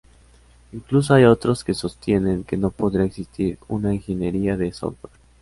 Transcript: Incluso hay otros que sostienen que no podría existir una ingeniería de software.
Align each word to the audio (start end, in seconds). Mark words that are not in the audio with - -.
Incluso 0.71 1.13
hay 1.13 1.25
otros 1.25 1.63
que 1.63 1.75
sostienen 1.75 2.43
que 2.43 2.57
no 2.57 2.71
podría 2.71 3.05
existir 3.05 3.59
una 3.67 3.93
ingeniería 3.93 4.57
de 4.57 4.71
software. 4.73 5.13